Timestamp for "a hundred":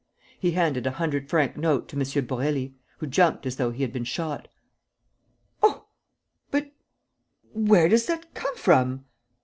0.87-1.29